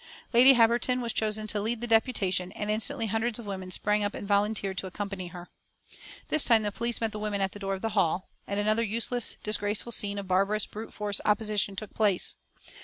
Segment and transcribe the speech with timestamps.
[0.33, 4.15] Lady Harberton was chosen to lead the deputation, and instantly hundreds of women sprang up
[4.15, 5.49] and volunteered to accompany her.
[6.29, 8.81] This time the police met the women at the door of the hall, and another
[8.81, 12.35] useless, disgraceful scene of barbarous, brute force opposition took place.